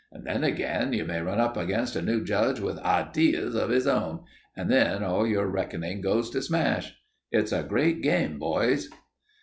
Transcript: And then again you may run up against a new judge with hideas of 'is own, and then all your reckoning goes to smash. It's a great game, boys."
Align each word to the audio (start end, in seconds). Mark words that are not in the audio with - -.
And 0.11 0.25
then 0.25 0.43
again 0.43 0.93
you 0.93 1.05
may 1.05 1.21
run 1.21 1.39
up 1.39 1.55
against 1.55 1.95
a 1.95 2.01
new 2.01 2.23
judge 2.23 2.59
with 2.59 2.79
hideas 2.79 3.53
of 3.53 3.69
'is 3.71 3.85
own, 3.85 4.21
and 4.57 4.67
then 4.67 5.03
all 5.03 5.27
your 5.27 5.45
reckoning 5.45 6.01
goes 6.01 6.31
to 6.31 6.41
smash. 6.41 6.95
It's 7.31 7.51
a 7.51 7.61
great 7.61 8.01
game, 8.01 8.39
boys." 8.39 8.89